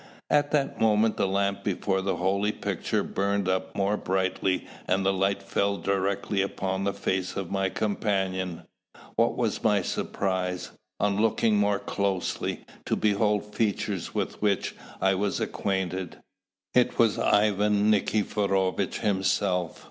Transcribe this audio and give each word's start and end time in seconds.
At 0.31 0.49
that 0.49 0.81
moment 0.81 1.17
the 1.17 1.27
lamp 1.27 1.63
before 1.63 2.01
the 2.01 2.15
holy 2.15 2.51
picture 2.51 3.03
burned 3.03 3.47
up 3.47 3.75
more 3.75 3.97
brightly 3.97 4.65
and 4.87 5.05
the 5.05 5.13
light 5.13 5.43
fell 5.43 5.77
directly 5.77 6.41
upon 6.41 6.83
the 6.85 6.91
face 6.93 7.35
of 7.35 7.51
my 7.51 7.69
companion. 7.69 8.63
What 9.15 9.37
was 9.37 9.63
my 9.63 9.83
surprise, 9.83 10.71
on 10.99 11.21
looking 11.21 11.55
more 11.57 11.77
closely, 11.77 12.65
to 12.87 12.95
behold 12.95 13.53
features 13.53 14.11
with 14.11 14.41
which 14.41 14.75
I 14.99 15.13
was 15.13 15.39
acquainted! 15.39 16.17
It 16.73 16.97
was 16.97 17.19
Ivan 17.19 17.91
Nikiforovitch 17.91 19.01
himself! 19.01 19.79